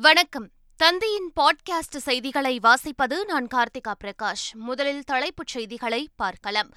வணக்கம். 0.00 0.50
தந்தையின் 0.76 1.32
பாட்காஸ்ட் 1.40 1.96
செய்திகளை 1.96 2.60
வாசிப்பது 2.62 3.24
நான் 3.26 3.46
கார்த்திகா 3.54 3.94
பிரகாஷ். 4.04 4.52
முதலில் 4.52 5.04
தலைப்புச் 5.04 5.46
செய்திகளை 5.46 6.08
பார்க்கலாம். 6.16 6.68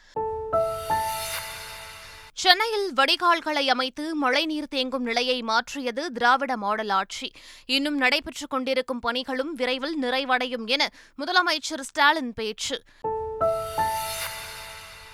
சென்னையில் 2.34 2.94
வடிகால்களை 2.94 3.68
அமைத்து 3.68 4.16
மழைநீர் 4.16 4.68
தேங்கும் 4.72 4.98
நிலையை 4.98 5.42
மாற்றியது 5.42 6.12
திராவிட 6.12 6.58
மாடல் 6.58 6.90
ஆட்சி. 6.90 7.32
இன்னும் 7.66 7.98
நடைபெற்றுக் 7.98 8.50
கொண்டிருக்கும் 8.50 9.00
பணிகளும் 9.00 9.54
விரைவில் 9.54 10.04
நிறைவடையும் 10.04 10.66
என 10.66 10.90
முதலமைச்சர் 11.18 11.82
ஸ்டாலின் 11.82 12.34
பேச்சு. 12.34 12.84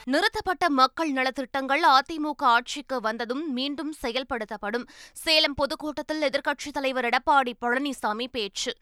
நிறுத்தப்பட்ட 0.10 0.70
மக்கள் 0.70 1.12
நலத்திட்டங்கள் 1.12 1.82
அதிமுக 1.84 2.34
ஆட்சிக்கு 2.38 3.02
வந்ததும் 3.02 3.54
மீண்டும் 3.54 3.94
செயல்படுத்தப்படும். 4.02 4.88
சேலம் 5.14 5.54
பொதுக்கூட்டத்தில் 5.54 6.22
எதிர்க்கட்சித் 6.22 6.74
தலைவர் 6.74 7.06
எடப்பாடி 7.06 7.54
பழனிசாமி 7.62 8.28
பேச்சு. 8.32 8.74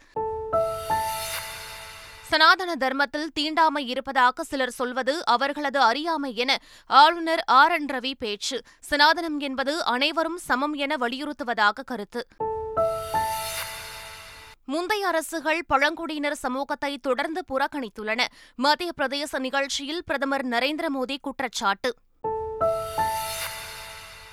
சனாதன 2.22 2.76
தர்மத்தில் 2.76 3.32
தீண்டாமை 3.34 3.88
இருப்பதாக 3.88 4.44
சிலர் 4.44 4.70
சொல்வது 4.70 5.26
அவர்களது 5.26 5.80
அறியாமை 5.80 6.36
என 6.36 6.58
ஆளுநர் 6.86 7.44
ஆர் 7.46 7.72
என் 7.72 7.86
ரவி 7.86 8.14
பேச்சு. 8.20 8.62
சனாதனம் 8.90 9.40
என்பது 9.40 9.84
அனைவரும் 9.84 10.38
சமம் 10.38 10.74
என 10.74 10.96
வலியுறுத்துவதாக 11.00 11.84
கருத்து. 11.86 12.28
முந்தைய 14.66 15.08
அரசுகள் 15.08 15.66
பழங்குடியினர் 15.68 16.36
சமூகத்தை 16.36 16.98
தொடர்ந்து 16.98 17.44
புறக்கணித்துள்ளன. 17.48 18.26
மத்திய 18.56 18.92
பிரதேச 19.02 19.40
நிகழ்ச்சியில் 19.40 20.04
பிரதமர் 20.06 20.46
நரேந்திர 20.46 20.86
மோடி 20.96 21.18
குற்றச்சாட்டு. 21.22 21.94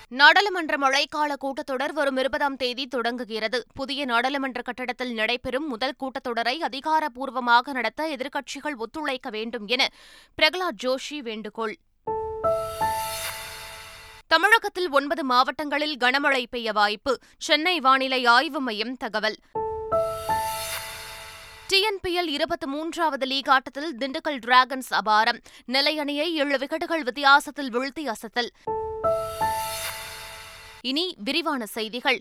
நாடாளுமன்ற 0.09 0.77
மழைக்கால 0.77 1.33
கூட்டத்தொடர் 1.41 1.93
வரும் 1.93 2.17
இருபதாம் 2.17 2.57
தேதி 2.57 2.87
தொடங்குகிறது. 2.87 3.65
புதிய 3.75 4.05
நாடாளுமன்ற 4.05 4.63
கட்டடத்தில் 4.63 5.15
நடைபெறும் 5.15 5.69
முதல் 5.69 5.95
கூட்டத்தொடரை 6.01 6.57
அதிகாரப்பூர்வமாக 6.59 7.73
நடத்த 7.73 8.17
எதிர்க்கட்சிகள் 8.17 8.77
ஒத்துழைக்க 8.77 9.31
வேண்டும் 9.31 9.67
என 9.67 9.89
பிரகலாத் 10.43 10.85
ஜோஷி 10.85 11.19
வேண்டுகோள். 11.19 11.77
தமிழகத்தில் 14.27 14.91
ஒன்பது 14.91 15.25
மாவட்டங்களில் 15.25 15.97
கனமழை 15.97 16.45
பெய்ய 16.51 16.73
வாய்ப்பு. 16.73 17.19
சென்னை 17.39 17.81
வானிலை 17.81 18.25
ஆய்வு 18.27 18.61
மையம் 18.61 18.97
தகவல். 18.97 19.37
டிஎன்பிஎல் 21.73 22.27
இருபத்தி 22.27 22.67
மூன்றாவது 22.67 23.27
லீக் 23.27 23.49
ஆட்டத்தில் 23.49 23.97
திண்டுக்கல் 23.99 24.39
டிராகன்ஸ் 24.47 24.95
அபாரம். 25.05 25.39
நெல்லை 25.65 25.99
அணியை 25.99 26.35
ஏழு 26.35 26.57
விக்கெட்டுகள் 26.57 27.01
வித்தியாசத்தில் 27.01 27.79
வீழ்த்தி 27.79 28.13
அசத்தல். 28.13 28.49
இனி 30.81 31.15
விரிவான 31.25 31.67
செய்திகள். 31.67 32.21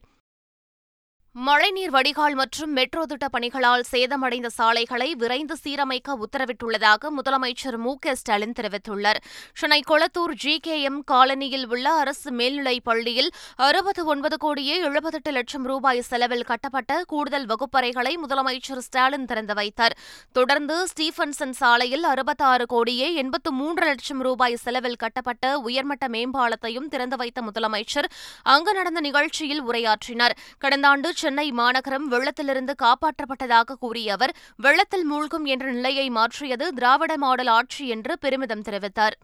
மழைநீர் 1.36 1.90
வடிகால் 1.90 2.34
மற்றும் 2.36 2.72
மெட்ரோ 2.74 3.06
திட்ட 3.06 3.28
பணிகளால் 3.28 3.84
சேதமடைந்த 3.92 4.48
சாலைகளை 4.48 5.16
விரைந்து 5.16 5.56
சீரமைக்க 5.64 6.16
உத்தரவிட்டுள்ளதாக 6.24 7.12
முதலமைச்சர் 7.18 7.78
மு 7.78 7.96
க 8.00 8.16
ஸ்டாலின் 8.16 8.56
தெரிவித்துள்ளார். 8.60 9.20
Chennai 9.54 9.84
Kolathur 9.90 10.34
G 10.34 10.60
K 10.60 10.82
M 10.82 11.04
காலனியில் 11.12 11.64
உள்ள 11.66 11.94
அரசு 11.94 12.32
மேல்நிலைப் 12.32 12.84
பள்ளியில் 12.84 13.30
அறுபத்து 13.56 14.06
ஒன்பது 14.06 14.38
கோடியே 14.38 14.76
எழுபத்தெட்டு 14.80 15.32
லட்சம் 15.32 15.64
ரூபாய் 15.64 16.02
செலவில் 16.02 16.44
கட்டப்பட்ட 16.44 17.04
கூடுதல் 17.04 17.46
வகுப்பறைகளை 17.46 18.18
முதலமைச்சர் 18.26 18.84
ஸ்டாலின் 18.88 19.26
திறந்து 19.26 19.54
வைத்தார். 19.54 19.98
தொடர்ந்து 20.32 20.88
ஸ்டீபன்சன் 20.88 21.56
சாலையில் 21.62 22.04
அறுபத்தாறு 22.04 22.66
கோடியே 22.66 23.14
எண்பத்து 23.14 23.52
மூன்று 23.52 23.86
லட்சம் 23.86 24.22
ரூபாய் 24.22 24.56
செலவில் 24.56 24.96
கட்டப்பட்ட 24.96 25.58
உயர்மட்ட 25.60 26.08
மேம்பாலத்தையும் 26.08 26.88
திறந்து 26.90 27.16
வைத்த 27.16 27.42
முதலமைச்சர் 27.42 28.12
அங்கு 28.44 28.74
நடந்த 28.74 29.00
நிகழ்ச்சியில் 29.00 29.64
உரையாற்றினார். 29.64 30.38
கடந்த 30.58 30.88
ஆண்டு 30.88 31.20
சென்னை 31.22 31.48
மாநகரம் 31.60 32.06
வெள்ளத்திலிருந்து 32.14 32.76
காப்பாற்றப்பட்டதாக 32.84 33.78
கூறிய 33.84 34.14
அவர் 34.18 34.34
வெள்ளத்தில் 34.66 35.06
மூழ்கும் 35.12 35.46
என்ற 35.56 35.66
நிலையை 35.78 36.08
மாற்றியது 36.18 36.68
திராவிட 36.78 37.14
மாடல் 37.24 37.52
ஆட்சி 37.58 37.86
என்று 37.96 38.16
பெருமிதம் 38.24 38.66
தெரிவித்தார். 38.68 39.18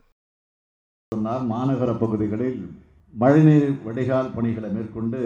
மாநகர 1.51 1.91
பகுதிகளில் 2.01 2.59
மழைநீர் 3.13 3.71
வடிகால் 3.85 4.33
பணிகளை 4.35 4.69
மேற்கொண்டு 4.75 5.21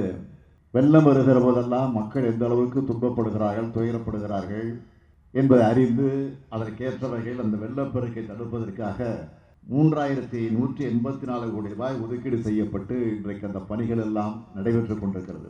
வெள்ளம் 0.74 1.08
வருகிற 1.08 1.38
போதெல்லாம் 1.46 1.90
மக்கள் 1.98 2.28
எந்த 2.30 2.44
அளவுக்கு 2.48 2.80
துன்பப்படுகிறார்கள் 2.90 3.72
துயரப்படுகிறார்கள் 3.76 4.70
என்பதை 5.34 5.64
அறிந்து 5.72 6.08
அதற்கேற்ற 6.56 7.04
வகையில் 7.14 7.44
அந்த 7.44 7.58
வெள்ளப்பெருக்கை 7.64 8.24
தடுப்பதற்காக 8.30 9.10
மூன்றாயிரத்தி 9.72 10.40
நூற்றி 10.56 10.82
எண்பத்தி 10.92 11.26
நாலு 11.30 11.48
கோடி 11.56 11.74
ரூபாய் 11.74 12.00
ஒதுக்கீடு 12.04 12.38
செய்யப்பட்டு 12.48 12.96
இன்றைக்கு 13.16 13.50
அந்த 13.50 13.60
பணிகள் 13.72 14.04
எல்லாம் 14.06 14.36
நடைபெற்று 14.56 14.96
கொண்டிருக்கிறது. 15.02 15.50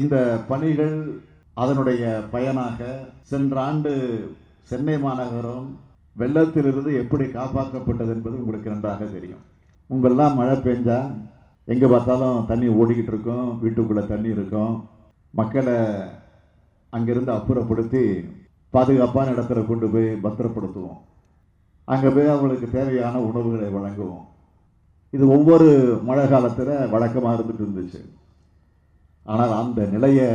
இந்த 0.00 0.16
பணிகள் 0.50 0.96
அதனுடைய 1.62 2.02
பயனாக 2.30 2.78
சென்ற 3.30 3.54
ஆண்டு 3.62 3.90
சென்னை 4.70 4.94
மாநகரம் 4.98 5.66
வெள்ளத்திலிருந்து 6.16 6.90
எப்படி 7.02 7.24
காப்பாற்றப்பட்டது 7.24 8.12
என்பது 8.14 8.34
உங்களுக்கு 8.42 8.72
நன்றாக 8.72 9.04
தெரியும். 9.16 9.42
உங்களெல்லாம் 9.90 10.36
மழை 10.38 10.54
பெஞ்சா 10.66 10.98
எங்கே 11.72 11.86
பார்த்தாலும் 11.86 12.46
தண்ணி 12.50 12.68
ஓடிக்கிட்டு 12.80 13.12
இருக்கும் 13.14 13.48
வீட்டுக்குள்ளே 13.62 14.04
தண்ணி 14.06 14.28
இருக்கும். 14.36 14.74
மக்களை 15.40 15.76
அங்கிருந்து 16.90 17.32
அப்புறப்படுத்தி 17.32 18.02
பாதுகாப்பான 18.70 19.30
இடத்துல 19.30 19.66
கொண்டு 19.66 19.86
போய் 19.94 20.08
பத்திரப்படுத்துவோம். 20.24 20.98
அங்கே 21.84 22.08
போய் 22.08 22.32
அவங்களுக்கு 22.34 22.66
தேவையான 22.70 23.20
உணவுகளை 23.28 23.68
வழங்குவோம். 23.76 24.24
இது 25.10 25.24
ஒவ்வொரு 25.36 25.70
மழை 26.08 26.26
காலத்தில் 26.28 26.74
வழக்கமாக 26.90 27.36
இருந்துட்டு 27.38 27.64
இருந்துச்சு. 27.66 28.02
ஆனால் 29.24 29.52
அந்த 29.52 29.80
நிலையை 29.86 30.28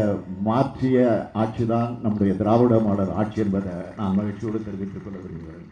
மாற்றிய 0.44 0.98
ஆட்சி 1.34 1.66
தான் 1.66 1.92
நம்முடைய 2.02 2.34
திராவிட 2.36 2.80
மாடல் 2.80 3.12
ஆட்சி 3.12 3.42
என்பதை 3.42 3.76
நான் 3.96 4.16
மகிழ்ச்சியோடு 4.16 4.60
தெரிவித்துக் 4.64 5.04
கொள்ள 5.04 5.18
விரும்புகிறேன். 5.20 5.68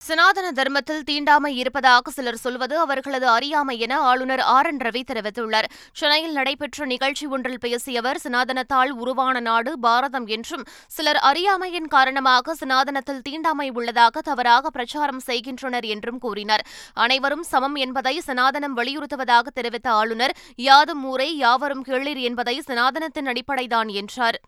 சனாதன 0.00 0.52
தர்மத்தில் 0.52 1.04
தீண்டாமை 1.04 1.56
இருப்பதாக 1.56 2.10
சிலர் 2.10 2.36
சொல்வது 2.36 2.78
அவர்களது 2.78 3.28
அறியாமை 3.28 3.78
என 3.78 4.00
ஆளுநர் 4.00 4.42
ஆர் 4.54 4.66
என் 4.66 4.76
ரவி 4.76 5.02
தெரிவித்துள்ளார். 5.10 5.68
சென்னையில் 5.92 6.32
நடைபெற்ற 6.32 6.84
நிகழ்ச்சி 6.84 7.26
ஒன்றில் 7.26 7.58
பேசிய 7.58 8.00
அவர் 8.00 8.20
சனாதனத்தால் 8.24 8.90
உருவான 8.90 9.40
நாடு 9.40 9.78
பாரதம் 9.78 10.26
என்றும் 10.26 10.64
சிலர் 10.86 11.16
அறியாமையின் 11.16 11.88
காரணமாக 11.88 12.54
சனாதனத்தில் 12.54 13.22
தீண்டாமை 13.22 13.70
உள்ளதாக 13.70 14.20
தவறாக 14.20 14.70
பிரச்சாரம் 14.70 15.20
செய்கின்றனர் 15.20 15.84
என்றும் 15.84 16.18
கூறினார். 16.18 16.66
அனைவரும் 16.94 17.42
சமம் 17.42 17.74
என்பதை 17.74 18.22
சனாதனம் 18.26 18.76
வலியுறுத்துவதாக 18.76 19.46
தெரிவித்த 19.54 19.90
ஆளுநர் 19.90 20.36
யாதும் 20.56 21.04
ஊரே 21.04 21.36
யாவரும் 21.36 21.82
கேளிர் 21.82 22.16
என்பதை 22.16 22.62
சனாதனத்தின் 22.66 23.26
அடிப்படைதான் 23.26 23.88
என்றார். 23.88 24.38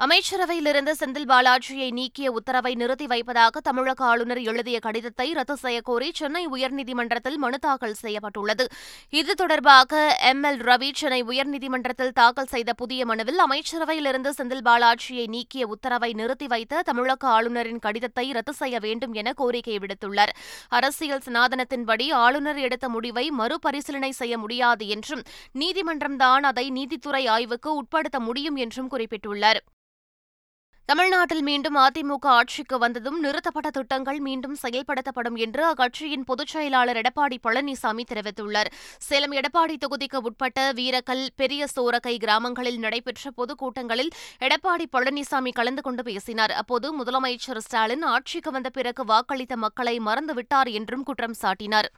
அமைச்சரவையிலிருந்து 0.00 0.92
செந்தில் 0.98 1.26
பாலாஜியை 1.28 1.90
நீக்கிய 1.90 2.32
உத்தரவை 2.32 2.74
நிறுத்தி 2.74 3.06
வைப்பதாக 3.06 3.60
தமிழக 3.60 4.04
ஆளுநர் 4.04 4.42
எழுதிய 4.42 4.78
கடிதத்தை 4.78 5.32
ரத்து 5.32 5.56
செய்யக்கோரி 5.62 6.08
சென்னை 6.12 6.46
உயர்நீதிமன்றத்தில் 6.48 7.36
மனு 7.36 7.58
தாக்கல் 7.58 7.92
செய்யப்பட்டுள்ளது. 7.92 8.66
இது 9.10 9.34
தொடர்பாக 9.34 10.16
எம். 10.20 10.42
எல். 10.42 10.60
ரவி 10.60 10.90
சென்னை 10.94 11.22
உயர்நீதிமன்றத்தில் 11.22 12.12
தாக்கல் 12.12 12.46
செய்த 12.46 12.72
புதிய 12.72 13.04
மனுவில் 13.04 13.40
அமைச்சரவையிலிருந்து 13.46 14.30
செந்தில் 14.38 14.64
பாலாஜியை 14.64 15.26
நீக்கிய 15.26 15.66
உத்தரவை 15.66 16.12
நிறுத்தி 16.12 16.46
வைத்த 16.46 16.82
தமிழக 16.82 17.28
ஆளுநரின் 17.28 17.78
கடிதத்தை 17.78 18.32
ரத்து 18.32 18.52
செய்ய 18.52 18.78
வேண்டும் 18.78 19.12
என 19.12 19.32
கோரிக்கை 19.32 19.78
விடுத்துள்ளார். 19.78 20.32
அரசியல் 20.68 21.22
சனாதனத்தின்படி 21.26 22.12
ஆளுநர் 22.12 22.56
எடுத்த 22.56 22.88
முடிவை 22.88 23.30
மறுபரிசீலனை 23.30 24.10
செய்ய 24.10 24.38
முடியாது 24.38 24.88
என்றும் 24.88 25.22
நீதிமன்றம்தான் 25.58 26.40
அதை 26.40 26.70
நீதித்துறை 26.70 27.26
ஆய்வுக்கு 27.26 27.74
உட்படுத்த 27.74 28.20
முடியும் 28.20 28.56
என்றும் 28.56 28.90
குறிப்பிட்டுள்ளார். 28.90 29.62
தமிழ்நாட்டில் 30.90 31.42
மீண்டும் 31.42 31.76
அதிமுக 31.76 32.26
ஆட்சிக்கு 32.36 32.78
வந்ததும் 32.78 33.18
நிறுத்தப்பட்ட 33.20 33.70
திட்டங்கள் 33.70 34.18
மீண்டும் 34.18 34.56
செயல்படுத்தப்படும் 34.62 35.36
என்று 35.36 35.62
அக்கட்சியின் 35.70 36.24
பொதுச் 36.24 36.52
செயலாளர் 36.54 36.96
எடப்பாடி 36.96 37.36
பழனிசாமி 37.42 38.04
தெரிவித்துள்ளார். 38.12 38.70
சேலம் 38.98 39.32
எடப்பாடி 39.32 39.76
தொகுதிக்கு 39.84 40.16
உட்பட்ட 40.16 40.72
வீரக்கல் 40.72 41.24
பெரிய 41.36 41.68
சோரக்கை 41.76 42.16
கிராமங்களில் 42.18 42.78
நடைபெற்ற 42.78 43.30
பொதுக்கூட்டங்களில் 43.36 44.12
எடப்பாடி 44.40 44.88
பழனிசாமி 44.92 45.52
கலந்து 45.52 45.82
கொண்டு 45.82 46.02
பேசினார். 46.02 46.50
அப்போது 46.50 47.04
முதலமைச்சர் 47.04 47.64
ஸ்டாலின் 47.68 48.02
ஆட்சிக்கு 48.02 48.50
வந்த 48.50 48.70
பிறகு 48.70 49.04
வாக்களித்த 49.04 49.56
மக்களை 49.56 49.98
மறந்துவிட்டார் 49.98 50.72
என்றும் 50.72 51.02
குற்றம் 51.02 51.40
சாட்டினார். 51.42 51.90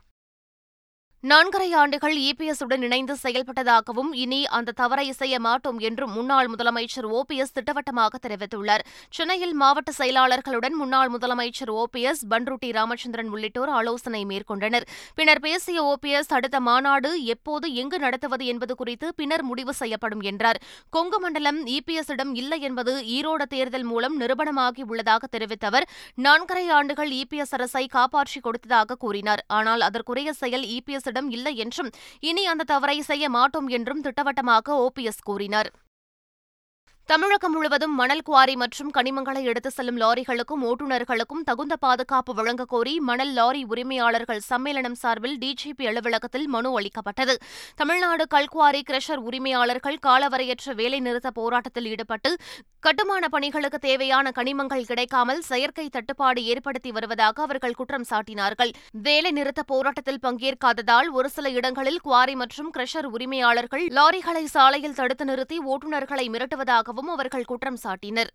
நான்கரை 1.30 1.66
ஆண்டுகள் 1.80 2.14
இபிஎஸ்ஸுடன் 2.28 2.84
இணைந்து 2.86 3.14
செயல்பட்டதாகவும் 3.22 4.08
இனி 4.22 4.38
அந்த 4.56 4.72
தவறை 4.80 5.04
செய்ய 5.18 5.34
மாட்டோம் 5.44 5.76
என்றும் 5.88 6.12
முன்னாள் 6.16 6.48
முதலமைச்சர் 6.52 7.06
ஓபிஎஸ் 7.18 7.54
திட்டவட்டமாக 7.56 8.18
தெரிவித்துள்ளார். 8.24 8.82
சென்னையில் 9.16 9.54
மாவட்ட 9.60 9.90
செயலாளர்களுடன் 9.98 10.74
முன்னாள் 10.80 11.10
முதலமைச்சர் 11.14 11.72
ஓபிஎஸ் 11.82 12.22
பன்ருட்டி 12.32 12.70
ராமச்சந்திரன் 12.78 13.30
உள்ளிட்டோர் 13.34 13.70
ஆலோசனை 13.78 14.22
மேற்கொண்டனர். 14.30 14.86
பின்னர் 15.20 15.42
பேசிய 15.46 15.84
ஓபிஎஸ் 15.92 16.32
அடுத்த 16.38 16.60
மாநாடு 16.70 17.12
எப்போது 17.34 17.68
எங்கு 17.82 18.00
நடத்துவது 18.06 18.46
என்பது 18.54 18.76
குறித்து 18.82 19.12
பின்னர் 19.20 19.46
முடிவு 19.50 19.74
செய்யப்படும் 19.82 20.24
என்றார். 20.32 20.60
கொங்கு 20.96 21.20
மண்டலம் 21.26 21.62
இபிஎஸ்ஸிடம் 21.76 22.34
இல்லை 22.42 22.60
என்பது 22.70 22.94
ஈரோடு 23.18 23.48
தேர்தல் 23.54 23.86
மூலம் 23.92 24.18
நிரூபணமாகி 24.24 24.84
உள்ளதாக 24.90 25.22
தெரிவித்த 25.36 25.70
அவர் 25.72 25.88
நான்கரை 26.28 26.66
ஆண்டுகள் 26.80 27.14
இபிஎஸ் 27.22 27.56
அரசை 27.60 27.86
காப்பாற்றி 27.96 28.40
கொடுத்ததாக 28.48 28.98
கூறினார். 29.06 29.44
ஆனால் 29.60 29.88
அதற்குரிய 29.90 30.36
செயல் 30.42 30.68
இபிஎஸ் 30.76 31.10
அரசிடம் 31.12 31.30
இல்லை 31.30 31.54
என்றும் 31.56 31.90
இனி 32.20 32.42
அந்த 32.46 32.64
தவறை 32.64 32.98
செய்ய 33.10 33.24
மாட்டோம் 33.28 33.68
என்றும் 33.68 34.00
திட்டவட்டமாக 34.00 34.76
ஓபிஎஸ் 34.86 35.24
கூறினார். 35.24 35.70
தமிழகம் 37.08 37.52
முழுவதும் 37.54 37.94
மணல் 38.00 38.22
குவாரி 38.26 38.52
மற்றும் 38.60 38.90
கனிமங்களை 38.96 39.40
எடுத்து 39.50 39.70
செல்லும் 39.70 39.98
லாரிகளுக்கும் 40.02 40.62
ஓட்டுநர்களுக்கும் 40.68 41.42
தகுந்த 41.48 41.74
பாதுகாப்பு 41.84 42.32
வழங்க 42.38 42.64
கோரி 42.64 42.94
மணல் 43.08 43.32
லாரி 43.38 43.62
உரிமையாளர்கள் 43.72 44.40
சம்மேளனம் 44.50 44.96
சார்பில் 45.00 45.36
டிஜிபி 45.42 45.86
அலுவலகத்தில் 45.90 46.46
மனு 46.54 46.70
அளிக்கப்பட்டது. 46.78 47.34
தமிழ்நாடு 47.80 48.26
கல்குவாரி 48.34 48.82
கிரஷர் 48.90 49.22
உரிமையாளர்கள் 49.28 49.98
காலவரையற்ற 50.06 50.74
வேலைநிறுத்த 50.80 51.32
போராட்டத்தில் 51.40 51.88
ஈடுபட்டு 51.92 52.32
கட்டுமான 52.86 53.24
பணிகளுக்கு 53.34 53.78
தேவையான 53.78 54.32
கனிமங்கள் 54.38 54.86
கிடைக்காமல் 54.88 55.42
செயற்கை 55.50 55.86
தட்டுப்பாடு 55.96 56.40
ஏற்படுத்தி 56.52 56.90
வருவதாக 56.96 57.42
அவர்கள் 57.42 57.76
குற்றம் 57.80 58.06
சாட்டினார்கள். 58.10 58.72
வேலைநிறுத்த 59.08 59.64
போராட்டத்தில் 59.72 60.22
பங்கேற்காததால் 60.24 61.10
ஒரு 61.18 61.30
சில 61.36 61.50
இடங்களில் 61.58 62.00
குவாரி 62.06 62.34
மற்றும் 62.44 62.72
கிரஷர் 62.78 63.10
உரிமையாளர்கள் 63.16 63.84
லாரிகளை 63.98 64.44
சாலையில் 64.56 64.98
தடுத்து 65.00 65.26
நிறுத்தி 65.32 65.58
ஓட்டுநர்களை 65.74 66.26
மிரட்டுவதாக 66.36 66.90
மிரட்டுவதாகவும் 66.92 67.12
அவர்கள் 67.12 67.44
குற்றம் 67.44 67.78
சாட்டினர். 67.84 68.30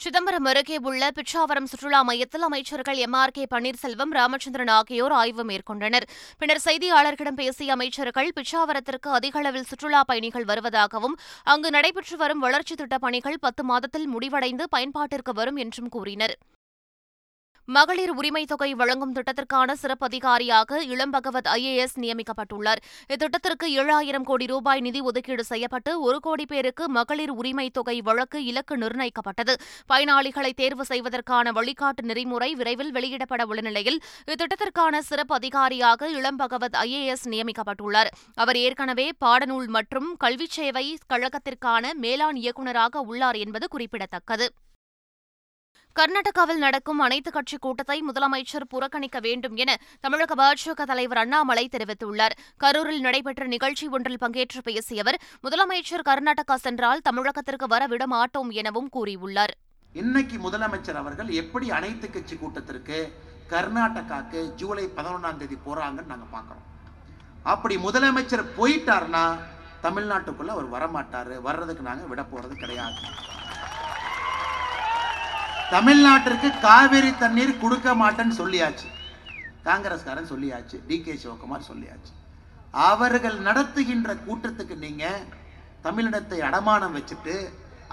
சிதம்பரம் 0.00 0.44
அருகே 0.44 0.76
உள்ள 0.82 1.10
பிச்சாவரம் 1.10 1.64
சுற்றுலா 1.64 2.02
மையத்தில் 2.02 2.42
அமைச்சர்கள் 2.42 2.96
M. 2.96 3.12
R. 3.12 3.30
K. 3.30 3.46
Panneerselvam 3.50 4.10
Ramachandran 4.10 4.68
ஆகியோர் 4.68 5.12
ஆய்வு 5.12 5.44
மேற்கொண்டனர். 5.44 6.06
பின்னர் 6.38 6.62
செய்தியாளர்களிடம் 6.64 7.34
பேசிய 7.34 7.72
அமைச்சர்கள் 7.72 8.32
பிச்சாவரத்திற்கு 8.40 9.08
அதிக 9.08 9.38
அளவில் 9.38 9.64
சுற்றுலா 9.64 10.04
பயணிகள் 10.04 10.44
வருவதாகவும் 10.44 11.16
அங்கு 11.44 11.70
நடைபெற்று 11.70 12.16
வரும் 12.16 12.38
வளர்ச்சித் 12.38 12.78
திட்டப் 12.78 13.00
பணிகள் 13.00 13.38
பத்து 13.40 13.64
மாதத்தில் 13.64 14.06
முடிவடைந்து 14.06 14.66
பயன்பாட்டிற்கு 14.76 15.34
வரும் 15.34 15.56
என்றும் 15.56 15.88
கூறினர். 15.88 16.36
மகளிர் 17.66 18.10
உரிமை 18.10 18.44
தொகை 18.44 18.74
வழங்கும் 18.74 19.14
திட்டத்திற்கான 19.14 19.72
சிறப்பு 19.72 20.06
அதிகாரியாக 20.06 20.82
இளம் 20.82 21.10
பகவத் 21.10 21.46
ஐஏஎஸ் 21.46 21.94
நியமிக்கப்பட்டுள்ளார். 21.96 22.80
இத்திட்டத்திற்கு 23.08 23.66
ஏழாயிரம் 23.66 24.22
கோடி 24.22 24.46
ரூபாய் 24.46 24.80
நிதி 24.80 25.00
ஒதுக்கீடு 25.00 25.44
செய்யப்பட்டு 25.44 26.00
ஒரு 26.00 26.20
கோடி 26.20 26.46
பேருக்கு 26.46 26.88
மகளிர் 26.88 27.30
உரிமை 27.30 27.70
தொகை 27.70 28.00
வழக்கு 28.00 28.44
இலக்கு 28.44 28.76
நிர்ணயிக்கப்பட்டது. 28.76 29.54
பயனாளிகளை 29.92 30.52
தேர்வு 30.52 30.84
செய்வதற்கான 30.84 31.52
வழிகாட்டு 31.52 32.02
நெறிமுறை 32.02 32.54
விரைவில் 32.54 32.92
வெளியிடப்பட 32.92 33.46
உள்ள 33.46 33.60
நிலையில் 33.60 34.02
இத்திட்டத்திற்கான 34.26 34.98
சிறப்பு 34.98 35.34
அதிகாரியாக 35.34 36.10
இளம் 36.10 36.36
பகவத் 36.36 36.74
ஐஏஎஸ் 36.74 37.26
நியமிக்கப்பட்டுள்ளார். 37.28 38.06
அவர் 38.34 38.56
ஏற்கனவே 38.56 39.10
பாடநூல் 39.24 39.66
மற்றும் 39.66 40.16
கல்விச் 40.16 40.50
சேவை 40.50 40.98
கழகத்திற்கான 41.12 41.94
மேலாண் 42.02 42.36
இயக்குநராக 42.36 43.00
உள்ளார் 43.00 43.34
என்பது 43.34 43.68
குறிப்பிடத்தக்கது. 43.68 44.52
கர்நாடகாவில் 45.98 46.58
நடக்கும் 46.58 46.98
அனைத்துக் 46.98 47.32
கட்சி 47.32 47.56
கூட்டத்தை 47.56 48.02
முதலமைச்சர் 48.02 48.64
புறக்கணிக்க 48.68 49.20
வேண்டும் 49.20 49.56
என 49.56 49.76
தமிழக 50.00 50.34
பாஜக 50.34 50.82
தலைவர் 50.82 51.18
அண்ணாமலை 51.18 51.68
தெரிவித்துள்ளார். 51.72 52.34
கரூரில் 52.64 53.00
நடைபெற்ற 53.00 53.46
நிகழ்ச்சி 53.46 53.88
ஒன்றில் 53.88 54.18
பங்கேற்று 54.20 54.60
பேசிய 54.62 55.02
அவர் 55.02 55.18
முதலமைச்சர் 55.42 56.04
கர்நாடகா 56.08 56.54
சென்றால் 56.54 57.02
தமிழகத்திற்கு 57.08 57.68
வர 57.68 57.86
விட 57.86 58.06
மாட்டோம் 58.06 58.50
எனவும் 58.50 58.88
கூறியுள்ளார். 58.96 59.52
இன்னைக்கு 59.92 60.38
முதலமைச்சர் 60.38 61.00
அவர்கள் 61.02 61.28
எப்படி 61.28 61.70
அனைத்து 61.70 62.10
கட்சி 62.10 62.36
கூட்டத்திற்கு 62.36 62.98
கர்நாடகாக்கு 63.50 64.54
ஜூலை 64.54 64.86
பதினொன்றாம் 64.96 65.36
தேதி 65.36 65.58
போறாங்கன்னு 65.66 66.12
நாங்க 66.12 66.28
பார்க்கறோம் 66.32 66.64
அப்படி 67.42 67.76
முதலமைச்சர் 67.76 68.44
போயிட்டாருன்னா 68.58 69.24
தமிழ்நாட்டுக்குள்ள 69.86 70.52
அவர் 70.56 70.68
வரமாட்டாரு 70.74 71.36
வர்றதுக்கு 71.42 71.82
நாங்க 71.82 72.04
விட 72.04 72.22
போறது 72.22 72.54
கிடையாது. 72.54 72.98
தமிழ்நாட்டிற்கு 75.74 76.48
காவிரி 76.64 77.10
தண்ணீர் 77.22 77.60
கொடுக்க 77.62 77.88
மாட்டேன்னு 78.00 78.34
சொல்லியாச்சு. 78.40 78.88
காங்கிரஸ்காரன் 79.68 80.30
சொல்லியாச்சு 80.32 80.76
டி 80.88 80.96
கே 81.04 81.14
சிவகுமார் 81.22 81.68
சொல்லியாச்சு. 81.70 82.12
அவர்கள் 82.88 83.38
நடத்துகின்ற 83.46 84.10
கூட்டத்துக்கு 84.26 84.74
நீங்க 84.84 85.04
தமிழினத்தை 85.86 86.38
அடமானம் 86.48 86.94
வச்சுட்டு 86.98 87.34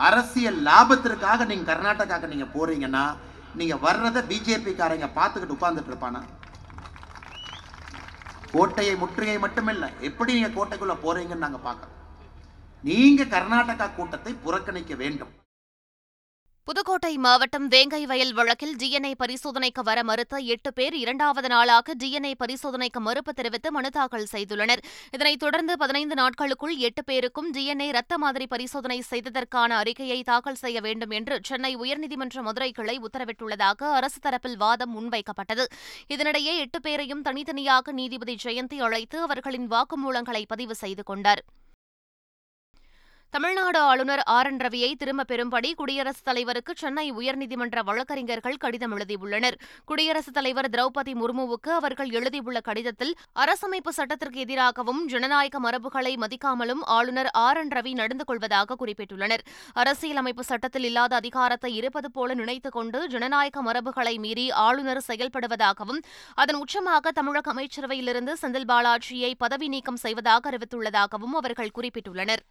அரசியல் 0.07 0.59
லாபத்திற்காக 0.67 1.45
நீங்க 1.51 1.65
கர்நாடகாக்கு 1.71 2.31
நீங்க 2.33 2.47
போறீங்கன்னா 2.57 3.03
நீங்க 3.59 3.75
வர்றத 3.87 4.19
பிஜேபிக்காரங்க 4.31 5.09
பார்த்துக்கிட்டு 5.17 5.57
உட்கார்ந்துட்டு 5.57 5.91
இருப்பானா? 5.93 6.21
கோட்டையை 8.55 8.95
முற்றுகை 9.01 9.37
மட்டுமில்லை 9.45 9.91
எப்படி 10.09 10.31
நீங்க 10.37 10.53
கோட்டைக்குள்ள 10.57 10.95
போறீங்கன்னு 11.05 11.45
நாங்க 11.47 11.61
பார்க்குறோம். 11.67 11.97
நீங்க 12.89 13.23
கர்நாடகா 13.35 13.87
கூட்டத்தை 13.99 14.33
புறக்கணிக்க 14.45 14.95
வேண்டும். 15.03 15.33
புதுக்கோட்டை 16.67 17.17
மாவட்டம் 17.17 17.67
வேங்கை 17.67 18.05
வயல் 18.05 18.33
வழக்கில் 18.33 18.75
டிஎன்ஏ 18.81 19.11
பரிசோதனைக்கு 19.21 19.81
வர 19.83 20.03
மறுத்த 20.03 20.37
எட்டு 20.53 20.73
பேர் 20.73 20.93
இரண்டாவது 20.93 21.47
நாளாக 21.47 21.93
டிஎன்ஏ 22.03 22.33
பரிசோதனைக்கு 22.41 22.99
மறுப்பு 22.99 23.33
தெரிவித்து 23.33 23.71
மனு 23.71 23.89
தாக்கல் 23.89 24.27
செய்துள்ளனர். 24.31 24.81
இதனைத் 25.11 25.39
தொடர்ந்து 25.39 25.77
பதினைந்து 25.77 26.15
நாட்களுக்குள் 26.15 26.75
எட்டு 26.77 27.03
பேருக்கும் 27.03 27.53
டிஎன்ஏ 27.53 27.91
ரத்த 27.91 28.17
மாதிரி 28.17 28.47
பரிசோதனை 28.47 29.03
செய்ததற்கான 29.09 29.77
அறிக்கையை 29.77 30.23
தாக்கல் 30.23 30.55
செய்ய 30.55 30.81
வேண்டும் 30.81 31.09
என்று 31.09 31.39
சென்னை 31.43 31.77
உயர்நீதிமன்ற 31.77 32.41
மதுரை 32.41 32.71
கிளை 32.71 32.99
உத்தரவிட்டுள்ளதாக 32.99 33.91
அரசு 33.99 34.21
தரப்பில் 34.29 34.57
வாதம் 34.57 34.93
முன்வைக்கப்பட்டது. 34.95 35.65
இதனிடையே 36.07 36.55
எட்டு 36.57 36.81
பேரையும் 36.81 37.21
தனித்தனியாக 37.21 37.91
நீதிபதி 37.91 38.37
ஜெயந்தி 38.43 38.79
அழைத்து 38.79 39.19
அவர்களின் 39.21 39.67
வாக்குமூலங்களை 39.71 40.45
பதிவு 40.47 40.75
செய்து 40.75 41.03
கொண்டார். 41.03 41.43
தமிழ்நாடு 43.33 43.79
ஆளுநர் 43.79 44.19
ஆர். 44.19 44.47
என். 44.47 44.57
ரவியை 44.57 44.93
திரும்பப் 44.93 45.31
பெறும்படி 45.31 45.73
குடியரசுத் 45.73 46.23
தலைவருக்கு 46.23 46.73
சென்னை 46.77 47.11
உயர்நீதிமன்ற 47.11 47.83
வழக்கறிஞர்கள் 47.83 48.57
கடிதம் 48.57 48.97
எழுதியுள்ளனர். 48.97 49.55
குடியரசுத் 49.85 50.33
தலைவர் 50.33 50.69
திரௌபதி 50.69 51.13
முர்முவுக்கு 51.13 51.69
அவர்கள் 51.69 52.09
எழுதியுள்ள 52.09 52.59
கடிதத்தில் 52.59 53.15
அரசமைப்பு 53.35 53.89
சட்டத்திற்கு 53.89 54.39
எதிராகவும் 54.39 55.07
ஜனநாயக 55.07 55.59
மரபுகளை 55.59 56.15
மதிக்காமலும் 56.15 56.81
ஆளுநர் 56.81 57.29
ஆர். 57.31 57.57
என். 57.57 57.67
ரவி 57.67 57.93
நடந்து 57.93 58.25
கொள்வதாக 58.25 58.75
குறிப்பிட்டுள்ளனர். 58.85 59.39
அரசியலமைப்பு 59.73 60.43
சட்டத்தில் 60.43 60.83
இல்லாத 60.83 61.15
அதிகாரத்தை 61.15 61.75
இருப்பது 61.75 62.11
போல 62.11 62.33
நினைத்துக் 62.33 62.71
கொண்டு 62.71 63.07
ஜனநாயக 63.07 63.61
மரபுகளை 63.61 64.17
மீறி 64.17 64.51
ஆளுநர் 64.51 65.03
செயல்படுவதாகவும் 65.07 66.01
அதன் 66.35 66.55
உச்சமாக 66.55 67.11
தமிழக 67.11 67.53
அமைச்சரவையிலிருந்து 67.53 68.33
செந்தில் 68.41 68.67
பாலாஜியை 68.67 69.33
பதவி 69.37 69.67
நீக்கம் 69.67 69.95
செய்வதாக 69.95 70.49
அறிவித்துள்ளதாகவும் 70.49 71.37
அவர்கள் 71.37 71.71
குறிப்பிட்டுள்ளனர். 71.75 72.43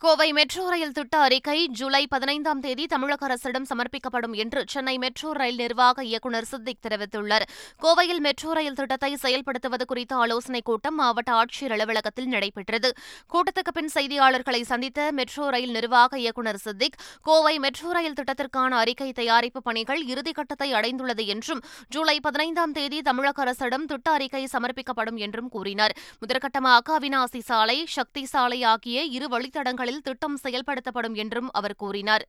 கோவை 0.00 0.32
மெட்ரோ 0.32 0.64
ரயில் 0.68 0.92
திட்ட 0.92 1.18
அறிக்கை 1.18 1.68
ஜூலை 1.68 2.06
பதினைந்தாம் 2.06 2.60
தேதி 2.60 2.86
தமிழக 2.86 3.24
அரசிடம் 3.24 3.64
சமர்ப்பிக்கப்படும் 3.66 4.34
என்று 4.34 4.64
சென்னை 4.66 4.98
மெட்ரோ 4.98 5.32
ரயில் 5.32 5.56
நிர்வாக 5.56 6.04
இயக்குநர் 6.04 6.44
சித்திக் 6.44 6.78
தெரிவித்துள்ளார். 6.86 7.44
கோவையில் 7.82 8.20
மெட்ரோ 8.20 8.52
ரயில் 8.52 8.74
திட்டத்தை 8.74 9.10
செயல்படுத்துவது 9.22 9.84
குறித்த 9.86 10.16
ஆலோசனைக் 10.16 10.64
கூட்டம் 10.64 10.94
மாவட்ட 10.94 11.32
ஆட்சியர் 11.32 11.74
அலுவலகத்தில் 11.76 12.26
நடைபெற்றது. 12.26 12.90
கூட்டத்துக்கு 13.34 13.74
பின் 13.74 13.90
செய்தியாளர்களை 13.94 14.60
சந்தித்த 14.62 15.08
மெட்ரோ 15.12 15.48
ரயில் 15.48 15.70
நிர்வாக 15.70 16.18
இயக்குநர் 16.18 16.60
சித்திக் 16.66 16.96
கோவை 17.22 17.58
மெட்ரோ 17.58 17.90
ரயில் 17.92 18.16
திட்டத்திற்கான 18.20 18.70
அறிக்கை 18.84 19.12
தயாரிப்பு 19.12 19.62
பணிகள் 19.62 20.04
இறுதிக்கட்டத்தை 20.04 20.70
அடைந்துள்ளது 20.72 21.26
என்றும் 21.26 21.64
ஜூலை 21.88 22.20
பதினைந்தாம் 22.20 22.72
தேதி 22.72 23.00
தமிழக 23.00 23.42
அரசிடம் 23.42 23.86
திட்ட 23.86 24.10
அறிக்கை 24.10 24.44
சமர்ப்பிக்கப்படும் 24.52 25.16
என்றும் 25.16 25.48
கூறினார். 25.48 25.96
முதற்கட்டமாக 26.22 26.96
அவினாசி 27.00 27.42
சாலை 27.50 27.78
சக்தி 27.88 28.24
சாலை 28.26 28.62
ஆகிய 28.62 29.02
இரு 29.18 29.28
வழித்தடங்கள் 29.28 29.86
நாட்களில் 29.88 30.08
திட்டம் 30.08 30.38
செயல்படுத்தப்படும் 30.42 31.14
என்றும் 31.14 31.48
அவர் 31.50 31.74
கூறினார். 31.74 32.24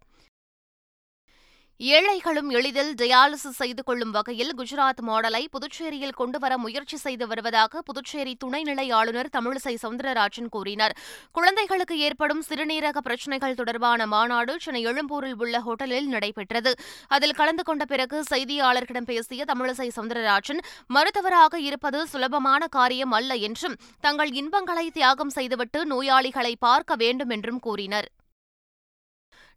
ஏழைகளும் 1.82 2.50
எளிதில் 2.50 2.90
டயாலிசிஸ் 2.94 3.60
செய்து 3.60 3.84
கொள்ளும் 3.84 4.12
வகையில் 4.12 4.50
குஜராத் 4.58 5.02
மாடலை 5.08 5.46
புதுச்சேரியில் 5.52 6.16
கொண்டுவர 6.16 6.58
முயற்சி 6.58 6.98
செய்து 6.98 7.28
வருவதாக 7.28 7.82
புதுச்சேரி 7.82 8.38
துணைநிலை 8.46 8.92
ஆளுநர் 8.92 9.30
தமிழிசை 9.38 9.74
சவுந்தரராஜன் 9.84 10.50
கூறினார். 10.50 10.96
குழந்தைகளுக்கு 11.32 11.98
ஏற்படும் 12.00 12.44
சிறுநீரக 12.50 12.98
பிரச்சினைகள் 12.98 13.56
தொடர்பான 13.56 14.08
மாநாடு 14.08 14.56
சென்னை 14.60 14.84
எழும்பூரில் 14.84 15.38
உள்ள 15.38 15.60
ஹோட்டலில் 15.60 16.06
நடைபெற்றது. 16.06 16.74
அதில் 17.08 17.32
கலந்து 17.32 17.64
கொண்ட 17.64 17.86
பிறகு 17.86 18.24
செய்தியாளர்களிடம் 18.30 19.10
பேசிய 19.14 19.46
தமிழிசை 19.46 19.90
சவுந்தரராஜன் 19.96 20.60
மருத்துவராக 20.88 21.60
இருப்பது 21.60 22.08
சுலபமான 22.08 22.68
காரியம் 22.68 23.12
அல்ல 23.12 23.36
என்றும் 23.36 23.80
தங்கள் 24.02 24.32
இன்பங்களை 24.32 24.90
தியாகம் 24.92 25.30
செய்துவிட்டு 25.30 25.82
நோயாளிகளை 25.86 26.56
பார்க்க 26.60 26.96
வேண்டும் 26.96 27.30
என்றும் 27.30 27.60
கூறினர். 27.60 28.10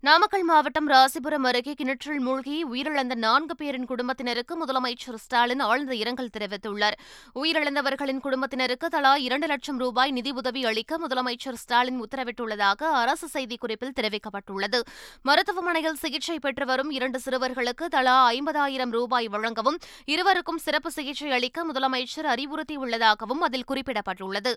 நாமக்கல் 0.06 0.44
மாவட்டம் 0.44 0.88
ராசிபுரம் 0.88 1.44
அருகே 1.44 1.72
கிணற்றில் 1.74 2.20
மூழ்கி 2.20 2.64
உயிரிழந்த 2.64 3.14
நான்கு 3.14 3.54
பேரின் 3.56 3.84
குடும்பத்தினருக்கு 3.84 4.54
முதலமைச்சர் 4.62 5.18
ஸ்டாலின் 5.24 5.60
ஆழ்ந்த 5.60 5.94
இரங்கல் 5.94 6.30
தெரிவித்துள்ளார். 6.38 6.96
உயிரிழந்தவர்களின் 7.34 8.18
குடும்பத்தினருக்கு 8.20 8.88
தலா 8.88 9.16
இரண்டு 9.16 9.46
லட்சம் 9.46 9.78
ரூபாய் 9.78 10.10
நிதி 10.10 10.30
உதவி 10.30 10.64
அளிக்க 10.64 10.98
முதலமைச்சர் 10.98 11.60
ஸ்டாலின் 11.62 12.02
உத்தரவிட்டுள்ளதாக 12.02 12.82
அரசு 13.02 13.28
செய்திக்குறிப்பில் 13.32 13.96
தெரிவிக்கப்பட்டுள்ளது. 14.00 14.80
மருத்துவமனையில் 15.22 15.94
சிகிச்சை 15.94 16.38
பெற்று 16.38 16.66
வரும் 16.66 16.90
இரண்டு 16.90 17.20
சிறுவர்களுக்கு 17.24 17.86
தலா 17.86 18.30
ஐம்பதாயிரம் 18.30 18.90
ரூபாய் 18.90 19.28
வழங்கவும் 19.28 19.80
இருவருக்கும் 20.04 20.58
சிறப்பு 20.58 20.90
சிகிச்சை 20.90 21.30
அளிக்க 21.30 21.66
முதலமைச்சர் 21.72 22.30
அறிவுறுத்தியுள்ளதாகவும் 22.34 23.44
அதில் 23.48 23.68
குறிப்பிடப்பட்டுள்ளது. 23.72 24.54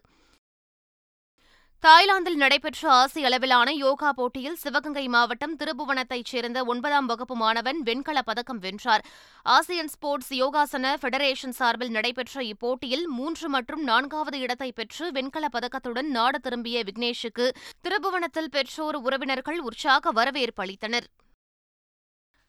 தாய்லாந்தில் 1.86 2.36
நடைபெற்ற 2.36 2.92
ஆசிய 2.92 3.26
அளவிலான 3.26 3.72
யோகா 3.72 4.12
போட்டியில் 4.12 4.56
சிவகங்கை 4.56 5.08
மாவட்டம் 5.08 5.56
திருபுவனத்தைச் 5.56 6.26
சேர்ந்த 6.26 6.64
ஒன்பதாம் 6.64 7.06
வகுப்பு 7.06 7.36
மாணவன் 7.36 7.80
வெண்கலப் 7.84 8.26
பதக்கம் 8.26 8.58
வென்றார். 8.58 9.04
ஆசியன் 9.46 9.88
ஸ்போர்ட்ஸ் 9.88 10.32
யோகாசன 10.34 10.94
ஃபெடரேஷன் 11.02 11.56
சார்பில் 11.60 11.90
நடைபெற்ற 11.90 12.44
இப்போட்டியில் 12.44 13.06
மூன்று 13.18 13.50
மற்றும் 13.50 13.84
நான்காவது 13.84 14.40
இடத்தை 14.40 14.72
பெற்று 14.72 15.12
வெண்கலப் 15.12 15.56
பதக்கத்துடன் 15.58 16.10
நாடு 16.18 16.40
திரும்பிய 16.40 16.84
விக்னேஷுக்கு 16.84 17.48
திருபுவனத்தில் 17.82 18.50
பெற்றோர் 18.50 18.96
உறவினர்கள் 18.96 19.60
உற்சாக 19.60 20.12
வரவேற்பு 20.12 20.64
அளித்தனர். 20.64 21.08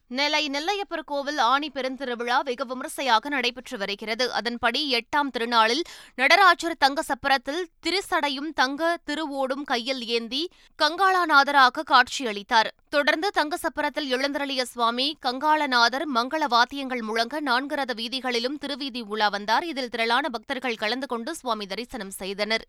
நெல்லை 0.09 0.49
நெல்லையப்பர் 0.49 1.03
கோவில் 1.05 1.37
ஆணி 1.37 1.69
பெருந்திருவிழா 1.75 2.43
வெகு 2.43 2.65
விமரிசையாக 2.65 3.29
நடைபெற்று 3.29 3.77
வருகிறது. 3.77 4.33
அதன்படி 4.33 4.81
எட்டாம் 4.99 5.31
திருநாளில் 5.33 5.83
நடராஜர் 6.15 6.77
தங்க 6.77 7.01
சப்பரத்தில் 7.01 7.67
திருசடையும் 7.85 8.49
தங்க 8.53 8.97
திருவோடும் 9.05 9.63
கையில் 9.63 10.07
ஏந்தி 10.07 10.49
கங்காளாநாதராக 10.79 11.85
காட்சியளித்தார். 11.93 12.71
தொடர்ந்து 12.89 13.29
தங்க 13.31 13.57
சப்பரத்தில் 13.57 14.09
எழுந்தருளிய 14.15 14.61
சுவாமி 14.61 15.17
கங்காளநாதர் 15.25 16.07
மங்கள 16.15 16.43
வாத்தியங்கள் 16.47 17.01
முழங்க 17.01 17.39
நான்கு 17.39 17.75
ரத 17.75 17.93
வீதிகளிலும் 17.93 18.57
திருவீதி 18.57 19.01
உலா 19.01 19.29
வந்தார். 19.29 19.65
இதில் 19.65 19.89
திரளான 19.89 20.29
பக்தர்கள் 20.29 20.75
கலந்து 20.75 21.07
கொண்டு 21.07 21.35
சுவாமி 21.35 21.65
தரிசனம் 21.65 22.11
செய்தனர். 22.11 22.67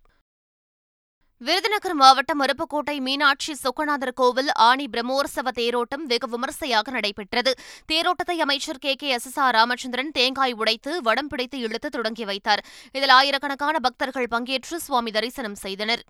விருதுநகர் 1.40 1.94
மாவட்டம் 1.94 2.40
அருப்புக்கோட்டை 2.40 3.00
மீனாட்சி 3.00 3.54
சொக்கநாதர் 3.62 4.14
கோவில் 4.14 4.48
ஆணி 4.52 4.88
பிரம்மோற்சவ 4.92 5.50
தேரோட்டம் 5.50 6.04
வெகு 6.06 6.28
விமரிசையாக 6.28 6.90
நடைபெற்றது. 6.90 7.52
தேரோட்டத்தை 7.92 8.36
அமைச்சர் 8.36 8.78
K. 8.78 8.94
K. 8.94 9.08
S. 9.08 9.26
S. 9.26 9.38
R. 9.38 9.54
Ramachandran 9.54 10.10
தேங்காய் 10.10 10.52
உடைத்து 10.52 11.02
வடம் 11.02 11.26
பிடித்து 11.26 11.58
இழுத்து 11.58 11.88
தொடங்கி 11.88 12.24
வைத்தார். 12.24 12.64
இதில் 12.92 13.08
ஆயிரக்கணக்கான 13.08 13.78
பக்தர்கள் 13.78 14.26
பங்கேற்று 14.30 14.76
சுவாமி 14.76 15.10
தரிசனம் 15.10 15.54
செய்தனர். 15.54 16.02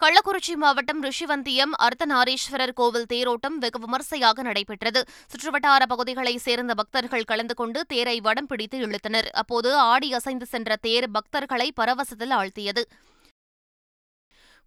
கள்ளக்குறிச்சி 0.00 0.54
மாவட்டம் 0.56 1.02
ரிஷிவந்தியம் 1.02 1.72
அர்த்தநாரீஸ்வரர் 1.78 2.74
கோவில் 2.74 3.06
தேரோட்டம் 3.12 3.56
வெகு 3.58 3.78
விமரிசையாக 3.78 4.42
நடைபெற்றது. 4.42 5.06
சுற்றுவட்டார 5.32 5.86
பகுதிகளைச் 5.86 6.40
சேர்ந்த 6.40 6.74
பக்தர்கள் 6.74 7.24
கலந்து 7.24 7.54
கொண்டு 7.54 7.86
தேரை 7.86 8.20
வடம் 8.20 8.46
பிடித்து 8.46 8.78
இழுத்தனர். 8.78 9.30
அப்போது 9.32 9.76
ஆடி 9.76 10.12
அசைந்து 10.12 10.46
சென்ற 10.46 10.76
தேர் 10.76 11.08
பக்தர்களை 11.10 11.70
பரவசத்தில் 11.80 12.34
ஆழ்த்தியது. 12.34 12.84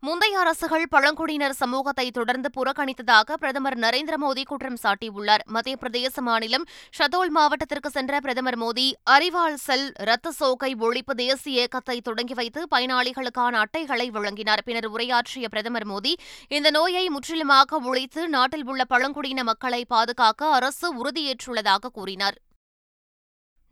முந்தைய 0.04 0.40
அரசுகள் 0.40 0.84
பழங்குடியினர் 0.90 1.56
சமூகத்தை 1.60 2.06
தொடர்ந்து 2.12 2.50
புறக்கணித்ததாக 2.58 3.38
பிரதமர் 3.42 3.78
நரேந்திர 3.78 4.16
மோடி 4.24 4.44
குற்றம் 4.44 4.78
சாட்டியுள்ளார். 4.84 5.44
மத்திய 5.46 5.76
பிரதேச 5.82 6.22
மாநிலம் 6.22 6.66
ஷதோல் 6.98 7.32
மாவட்டத்திற்கு 7.38 7.90
சென்ற 7.90 8.20
பிரதமர் 8.20 8.60
மோடி 8.64 8.86
அறிவால் 9.16 9.58
செல் 9.58 9.88
ரத்த 10.10 10.34
சோகை 10.40 10.72
ஒழிப்பு 10.88 11.16
தேசிய 11.24 11.56
இயக்கத்தை 11.60 11.98
தொடங்கி 12.02 12.34
வைத்து 12.34 12.68
பயனாளிகளுக்கான 12.76 13.64
அட்டைகளை 13.64 14.08
வழங்கினார். 14.18 14.64
பின்னர் 14.66 14.90
உரையாற்றிய 14.96 15.48
பிரதமர் 15.48 15.90
மோடி 15.94 16.14
இந்த 16.58 16.70
நோயை 16.70 17.06
முற்றிலுமாக 17.10 17.80
ஒழித்து 17.92 18.24
நாட்டில் 18.30 18.68
உள்ள 18.68 18.84
பழங்குடியின 18.94 19.44
மக்களை 19.44 19.84
பாதுகாக்க 19.86 20.52
அரசு 20.60 20.90
உறுதியேற்றுள்ளதாக 21.02 21.94
கூறினார். 22.00 22.38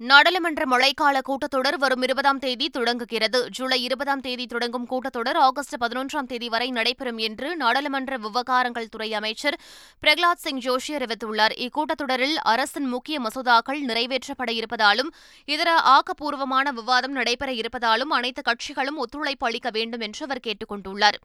நாடாளுமன்ற 0.10 0.64
மழைக்கால 0.66 1.18
கூட்டத்தொடர் 1.30 1.78
வரும் 1.78 2.02
இருபதாம் 2.02 2.40
தேதி 2.40 2.70
தொடங்குகிறது. 2.70 3.50
ஜூலை 3.50 3.84
இருபதாம் 3.84 4.22
தேதி 4.22 4.46
தொடங்கும் 4.46 4.88
கூட்டத்தொடர் 4.90 5.38
ஆகஸ்ட் 5.38 5.76
பதினொன்றாம் 5.76 6.28
தேதி 6.28 6.50
வரை 6.50 6.72
நடைபெறும் 6.72 7.18
என்று 7.18 7.56
நாடாளுமன்ற 7.56 8.18
விவகாரங்கள் 8.18 8.90
துறை 8.90 9.14
அமைச்சர் 9.14 9.60
பிரகலாத் 10.04 10.44
சிங் 10.44 10.60
ஜோஷி 10.60 10.96
அறிவித்துள்ளார். 10.96 11.56
இக்கூட்டத்தொடரில் 11.66 12.36
அரசின் 12.36 12.88
முக்கிய 12.88 13.20
மசோதாக்கள் 13.20 13.82
நிறைவேற்றப்பட 13.88 14.52
இருப்பதாலும் 14.52 15.12
இதர 15.46 15.82
ஆக்கப்பூர்வமான 15.86 16.74
விவாதம் 16.74 17.12
நடைபெற 17.12 17.52
இருப்பதாலும் 17.52 18.14
அனைத்து 18.20 18.42
கட்சிகளும் 18.42 19.02
ஒத்துழைப்பு 19.06 19.48
அளிக்க 19.48 19.70
வேண்டும் 19.70 20.00
என்று 20.00 20.26
அவர் 20.26 20.40
கேட்டுக் 20.40 20.72
கொண்டுள்ளார் 20.72 21.20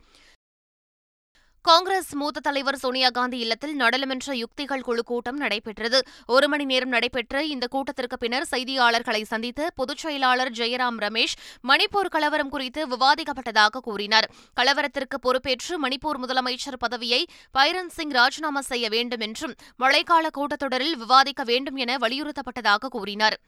காங்கிரஸ் 1.68 2.14
மூத்த 2.14 2.40
தலைவர் 2.40 2.76
சோனியா 2.76 3.08
காந்தி 3.10 3.38
இல்லத்தில் 3.38 3.75
நாடாளுமன்ற 3.75 4.34
யுக்திகள் 4.34 4.80
குழு 4.80 5.02
கூட்டம் 5.04 5.37
நடைபெற்றது. 5.37 5.98
ஒரு 6.26 6.48
மணி 6.48 6.64
நேரம் 6.64 6.88
நடைபெற்ற 6.88 7.42
இந்த 7.44 7.66
கூட்டத்திற்கு 7.66 8.18
பின்னர் 8.18 8.46
செய்தியாளர்களை 8.50 9.22
சந்தித்த 9.22 9.70
பொதுச் 9.75 9.98
செயலாளர் 9.98 10.50
ஜெயராம் 10.50 11.00
ரமேஷ் 11.04 11.34
மணிப்பூர் 11.68 12.10
கலவரம் 12.10 12.48
குறித்து 12.48 12.87
விவாதிக்கப்பட்டதாக 12.87 13.82
கூறினார். 13.82 14.28
கலவரத்திற்கு 14.60 15.18
பொறுப்பேற்று 15.20 15.88
மணிப்பூர் 15.88 16.22
முதலமைச்சர் 16.25 16.78
பதவியை 16.78 17.26
பைரன் 17.58 17.92
சிங் 17.98 18.10
ராஜினாமா 18.10 18.60
செய்ய 18.60 18.88
வேண்டும் 18.88 19.20
என்றும் 19.20 19.54
மழைக்கால 19.78 20.26
கூட்டத்தொடரில் 20.38 20.96
விவாதிக்க 20.96 21.44
வேண்டும் 21.44 21.76
என 21.76 21.96
வலியுறுத்தப்பட்டதாக 21.96 22.92
கூறினார். 22.96 23.38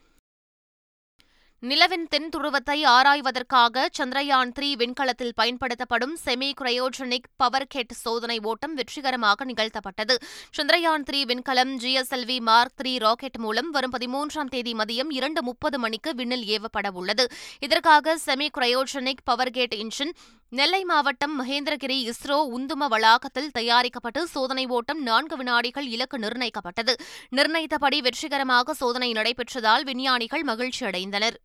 நிலவின் 1.69 2.07
தென் 2.09 2.29
துருவத்தை 2.35 2.76
ஆராய்வதற்காக 2.90 3.87
சந்திரயான் 3.97 4.52
த்ரீ 4.59 4.69
விண்கலத்தில் 4.81 5.33
பயன்படுத்தப்படும் 5.35 6.17
செமி 6.25 6.49
கிரையோஜெனிக் 6.61 7.26
பவர் 7.37 7.67
கெட் 7.67 7.93
சோதனை 7.93 8.40
ஓட்டம் 8.43 8.75
வெற்றிகரமாக 8.75 9.45
நிகழ்த்தப்பட்டது. 9.45 10.14
சந்திரயான் 10.57 11.05
த்ரீ 11.09 11.21
விண்கலம் 11.31 11.73
ஜிஎஸ்எல்வி 11.83 12.40
மார்க் 12.40 12.76
த்ரீ 12.83 12.99
ராக்கெட் 12.99 13.37
மூலம் 13.37 13.71
வரும் 13.71 13.93
பதிமூன்றாம் 13.97 14.52
தேதி 14.55 14.73
மதியம் 14.73 15.11
இரண்டு 15.11 15.43
முப்பது 15.43 15.79
மணிக்கு 15.79 16.14
விண்ணில் 16.14 16.47
ஏவப்பட 16.47 16.90
உள்ளது. 16.93 17.26
இதற்காக 17.61 18.17
செமி 18.26 18.49
கிரையோஜெனிக் 18.59 19.23
பவர் 19.25 19.50
கேட் 19.50 19.75
இன்ஜின் 19.75 20.14
நெல்லை 20.49 20.85
மாவட்டம் 20.85 21.37
மகேந்திரகிரி 21.40 22.12
இஸ்ரோ 22.12 22.40
உந்தும 22.57 22.88
வளாகத்தில் 22.88 23.50
தயாரிக்கப்பட்டு 23.50 24.26
சோதனை 24.26 24.67
ஓட்டம் 24.67 25.02
நான்கு 25.02 25.37
வினாடிகள் 25.37 25.87
இலக்கு 25.87 26.19
நிர்ணயிக்கப்பட்டது. 26.19 26.95
நிர்ணயித்தபடி 27.37 28.00
வெற்றிகரமாக 28.00 28.75
சோதனை 28.75 29.12
நடைபெற்றதால் 29.12 29.85
விஞ்ஞானிகள் 29.85 30.45
மகிழ்ச்சியடைந்தனர். 30.45 31.38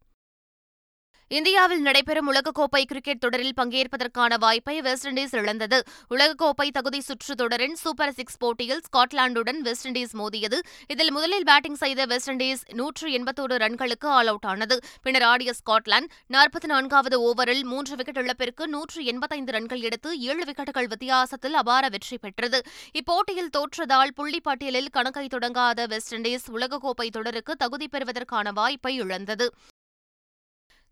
இந்தியாவில் 1.32 1.82
நடைபெறும் 1.86 2.28
உலகக்கோப்பை 2.32 2.82
கிரிக்கெட் 2.90 3.22
தொடரில் 3.22 3.56
பங்கேற்பதற்கான 3.60 4.34
வாய்ப்பை 4.44 4.82
வெஸ்ட் 4.82 5.08
இண்டீஸ் 5.08 5.34
இழந்தது. 5.40 5.78
உலகக்கோப்பை 6.14 6.68
தகுதி 6.76 7.02
சுற்று 7.02 7.36
தொடரின் 7.36 7.76
சூப்பர் 7.76 8.14
சிக்ஸ் 8.18 8.38
போட்டியில் 8.38 8.82
ஸ்காட்லாந்துடன் 8.88 9.60
வெஸ்ட் 9.68 9.88
இண்டீஸ் 9.88 10.14
மோதியது. 10.20 10.58
இதில் 10.88 11.12
முதலில் 11.12 11.44
பேட்டிங் 11.44 11.80
செய்த 11.84 12.06
வெஸ்ட் 12.06 12.32
இண்டீஸ் 12.34 12.62
நூற்று 12.80 13.08
எண்பத்தோரு 13.18 13.58
ரன்களுக்கு 13.64 14.08
ஆல் 14.18 14.28
அவுட் 14.28 14.48
ஆனது. 14.52 14.78
பின்னர் 15.02 15.28
ஆடிய 15.32 15.54
ஸ்காட்லாந்து 15.62 16.12
நாற்பத்தி 16.36 16.70
நான்காவது 16.74 17.20
ஓவரில் 17.30 17.64
மூன்று 17.72 17.96
விக்கெட் 17.96 18.22
இழப்பிற்கு 18.24 18.68
நூற்று 18.68 19.04
எண்பத்தைந்து 19.14 19.56
ரன்கள் 19.58 19.86
எடுத்து 19.90 20.12
ஏழு 20.30 20.44
விக்கெட்டுகள் 20.50 20.92
வித்தியாசத்தில் 20.94 21.54
அபார 21.54 21.90
வெற்றி 21.96 22.18
பெற்றது. 22.18 22.62
இப்போட்டியில் 23.02 23.54
தோற்றதால் 23.58 24.16
புள்ளிப்பட்டியலில் 24.20 24.94
கணக்கை 24.98 25.28
தொடங்காத 25.28 25.88
வெஸ்ட் 25.88 26.16
இண்டீஸ் 26.20 26.48
உலகக்கோப்பை 26.58 27.10
தொடருக்கு 27.18 27.56
தகுதி 27.56 27.88
பெறுவதற்கான 27.88 28.52
வாய்ப்பை 28.52 28.96
இழந்தது. 29.06 29.48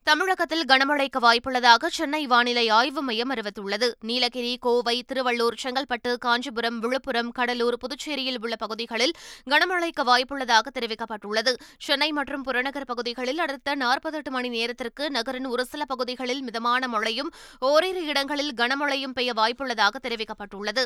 தமிழகத்தில் 0.06 0.66
கனமழைக்கு 0.66 1.20
வாய்ப்புள்ளதாக 1.22 1.86
சென்னை 1.88 2.28
வானிலை 2.28 2.70
ஆய்வு 2.70 3.02
மையம் 3.02 3.32
அறிவித்துள்ளது. 3.32 3.88
நீலகிரி 4.00 4.58
கோவை 4.58 5.04
திருவள்ளூர் 5.14 5.58
செங்கல்பட்டு 5.64 6.18
காஞ்சிபுரம் 6.18 6.80
விழுப்புரம் 6.80 7.30
கடலூர் 7.30 7.78
புதுச்சேரியில் 7.78 8.40
உள்ள 8.42 8.56
பகுதிகளில் 8.56 9.14
கனமழைக்கு 9.50 10.04
வாய்ப்புள்ளதாக 10.04 10.74
தெரிவிக்கப்பட்டுள்ளது. 10.80 11.54
சென்னை 11.78 12.12
மற்றும் 12.12 12.44
புறநகர் 12.44 12.86
பகுதிகளில் 12.86 13.40
அடுத்த 13.40 13.76
நாற்பத்தெட்டு 13.76 14.32
மணி 14.32 14.50
நேரத்திற்கு 14.50 15.12
நகரின் 15.12 15.46
ஒரு 15.46 15.66
சில 15.66 15.86
பகுதிகளில் 15.86 16.44
மிதமான 16.44 16.88
மழையும் 16.88 17.32
ஓரிரு 17.60 18.06
இடங்களில் 18.06 18.54
கனமழையும் 18.54 19.14
பெய்ய 19.14 19.34
வாய்ப்புள்ளதாக 19.34 19.96
தெரிவிக்கப்பட்டுள்ளது. 20.04 20.86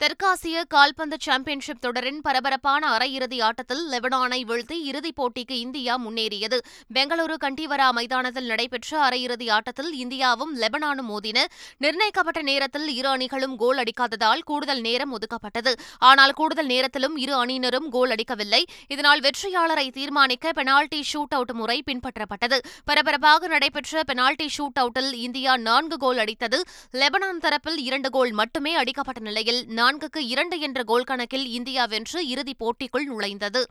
தெற்காசிய 0.00 0.62
கால்பந்து 0.68 1.16
சாம்பியன்ஷிப் 1.20 1.80
தொடரின் 1.80 2.20
பரபரப்பான 2.20 2.96
அரையிறுதி 2.96 3.42
ஆட்டத்தில் 3.42 3.90
லெபனானை 3.90 4.40
வீழ்த்தி 4.48 4.76
இறுதிப் 4.82 5.14
போட்டிக்கு 5.20 5.50
இந்தியா 5.50 5.98
முன்னேறியது. 5.98 6.58
பெங்களூரு 6.94 7.34
கண்டிவரா 7.44 7.90
மைதானத்தில் 7.90 8.46
நடைபெற்ற 8.46 9.08
அரையிறுதி 9.08 9.50
ஆட்டத்தில் 9.50 10.06
இந்தியாவும் 10.06 10.52
லெபனானும் 10.54 11.08
மோதின. 11.12 11.44
நிர்ணயிக்கப்பட்ட 11.78 12.42
நேரத்தில் 12.42 12.88
இரு 12.88 13.08
அணிகளும் 13.08 13.56
கோல் 13.56 13.78
அடிக்காததால் 13.78 14.42
கூடுதல் 14.44 14.80
நேரம் 14.80 15.18
ஒதுக்கப்பட்டது. 15.18 15.72
ஆனால் 15.98 16.32
கூடுதல் 16.32 16.66
நேரத்திலும் 16.66 17.16
இரு 17.16 17.44
அணியினரும் 17.44 17.88
கோல் 17.88 18.10
அடிக்கவில்லை. 18.10 18.64
இதனால் 18.88 19.20
வெற்றியாளரை 19.20 19.90
தீர்மானிக்க 19.90 20.52
பெனால்டி 20.52 21.04
ஷூட் 21.12 21.34
அவுட் 21.38 21.52
முறை 21.52 21.82
பின்பற்றப்பட்டது. 21.90 22.58
பரபரப்பாக 22.84 23.46
நடைபெற்ற 23.46 24.02
பெனால்டி 24.02 24.48
ஷூட் 24.58 24.78
அவுட்டில் 24.80 25.12
இந்தியா 25.12 25.56
நான்கு 25.56 25.96
கோல் 25.96 26.16
அடித்தது. 26.16 26.60
லெபனான் 26.92 27.42
தரப்பில் 27.42 27.76
இரண்டு 27.76 28.10
கோல் 28.10 28.32
மட்டுமே 28.32 28.74
அடிக்கப்பட்ட 28.74 29.20
நிலையில் 29.20 29.84
நான்குக்கு 29.86 30.18
இரண்டு 30.18 30.60
என்ற 30.60 30.82
கோல் 30.82 31.04
கணக்கில் 31.04 31.46
இந்தியா 31.46 31.84
வென்று 31.84 32.28
இறுதிப் 32.28 32.64
போட்டிக்குள் 32.64 33.04
நுழைந்தது. 33.04 33.64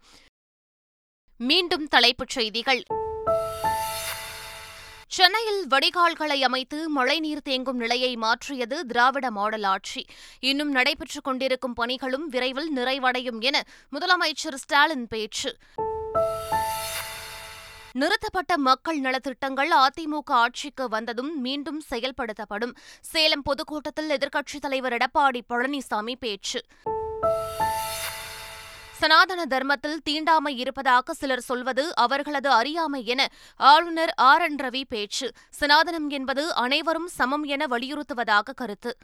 மீண்டும் 1.37 1.87
தலைப்புச் 1.87 2.29
செய்திகள். 2.29 2.83
சென்னையில் 5.07 5.67
வடிகால்களை 5.67 6.41
அமைத்து 6.41 6.89
மழைநீர் 6.89 7.41
தேங்கும் 7.45 7.71
நிலையை 7.71 8.15
மாற்றியது 8.15 8.85
திராவிட 8.85 9.31
மாடல் 9.31 9.63
ஆட்சி. 9.63 10.05
இன்னும் 10.39 10.71
நடைபெற்றுக் 10.71 11.23
கொண்டிருக்கும் 11.23 11.73
பணிகளும் 11.73 12.27
விரைவில் 12.27 12.77
நிறைவடையும் 12.77 13.39
என 13.39 13.63
முதலமைச்சர் 13.91 14.53
ஸ்டாலின் 14.53 15.07
பேச்சு. 15.07 15.57
நிறுத்தப்பட்ட 17.97 18.57
மக்கள் 18.57 18.99
நலத்திட்டங்கள் 18.99 19.69
அதிமுக 19.71 20.21
ஆட்சிக்கு 20.25 20.89
வந்ததும் 20.89 21.41
மீண்டும் 21.41 21.81
செயல்படுத்தப்படும். 21.89 22.75
சேலம் 23.01 23.41
பொதுக்கூட்டத்தில் 23.41 24.09
எதிர்க்கட்சித் 24.09 24.59
தலைவர் 24.61 24.93
எடப்பாடி 24.93 25.41
பழனிசாமி 25.49 26.15
பேச்சு. 26.19 26.61
சனாதன 28.91 29.45
தர்மத்தில் 29.45 30.01
தீண்டாமை 30.03 30.57
இருப்பதாக 30.57 31.13
சிலர் 31.13 31.39
சொல்வது 31.39 31.95
அவர்களது 31.95 32.49
அறியாமை 32.49 33.05
என 33.05 33.27
ஆளுநர் 33.55 34.13
ஆர் 34.15 34.41
என் 34.41 34.55
ரவி 34.55 34.83
பேச்சு. 34.89 35.31
சனாதனம் 35.59 36.09
என்பது 36.09 36.53
அனைவரும் 36.53 37.07
சமம் 37.07 37.43
என 37.43 37.65
வலியுறுத்துவதாக 37.65 38.53
கருத்து. 38.55 38.97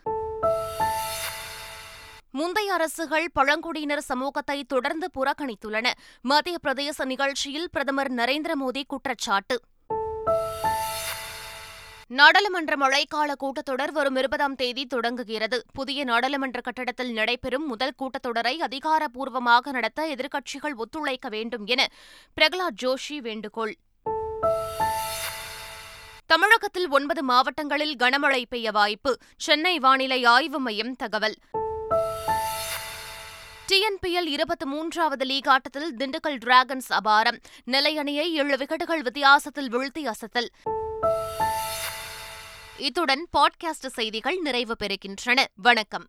முந்தைய 2.31 2.73
அரசுகள் 2.73 3.31
பழங்குடியினர் 3.33 4.01
சமூகத்தை 4.01 4.63
தொடர்ந்து 4.63 5.09
புறக்கணித்துள்ளன. 5.13 5.91
மத்திய 6.21 6.57
பிரதேச 6.67 7.05
நிகழ்ச்சியில் 7.05 7.69
பிரதமர் 7.71 8.11
நரேந்திர 8.11 8.51
மோடி 8.61 8.83
குற்றச்சாட்டு. 8.87 9.59
நாடாளுமன்ற 12.07 12.75
மழைக்கால 12.75 13.31
கூட்டத்தொடர் 13.39 13.91
வரும் 13.91 14.15
இருபதாம் 14.15 14.55
தேதி 14.55 14.85
தொடங்குகிறது. 14.85 15.63
புதிய 15.73 16.03
நாடாளுமன்ற 16.03 16.61
கட்டடத்தில் 16.61 17.13
நடைபெறும் 17.13 17.67
முதல் 17.67 17.93
கூட்டத்தொடரை 17.99 18.55
அதிகாரப்பூர்வமாக 18.57 19.71
நடத்த 19.71 20.15
எதிர்க்கட்சிகள் 20.15 20.75
ஒத்துழைக்க 20.75 21.29
வேண்டும் 21.29 21.65
என 21.65 21.87
பிரகலாத் 22.41 22.83
ஜோஷி 22.83 23.17
வேண்டுகோள். 23.17 23.75
தமிழகத்தில் 26.25 26.89
ஒன்பது 26.89 27.23
மாவட்டங்களில் 27.23 27.95
கனமழை 27.95 28.43
பெய்ய 28.49 28.71
வாய்ப்பு. 28.71 29.17
சென்னை 29.37 29.79
வானிலை 29.79 30.23
ஆய்வு 30.23 30.59
மையம் 30.59 30.95
தகவல். 30.95 31.35
டிஎன்பிஎல் 33.71 34.27
இருபத்தி 34.27 34.65
மூன்றாவது 34.65 35.25
லீக் 35.25 35.49
ஆட்டத்தில் 35.49 35.95
திண்டுக்கல் 35.97 36.37
டிராகன்ஸ் 36.37 36.93
அபாரம். 37.03 37.39
நெல்லை 37.63 37.97
அணியை 37.97 38.33
ஏழு 38.33 38.55
விக்கெட்டுகள் 38.55 38.99
வித்தியாசத்தில் 38.99 39.77
வீழ்த்தி 39.77 40.11
அசத்தல். 40.11 40.47
இத்துடன் 42.77 43.27
பாட்காஸ்ட் 43.37 43.87
செய்திகள் 43.87 44.37
நிறைவு 44.37 44.75
பெறுகின்றன. 44.83 45.43
வணக்கம். 45.55 46.07